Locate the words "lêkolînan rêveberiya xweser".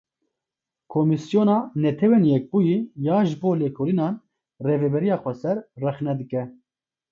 3.61-5.57